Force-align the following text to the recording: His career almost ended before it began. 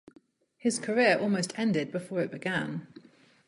His 0.57 0.79
career 0.79 1.19
almost 1.19 1.53
ended 1.59 1.91
before 1.91 2.21
it 2.21 2.31
began. 2.31 2.87